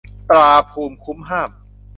[0.29, 1.49] ตราภูมิคุ้มห้าม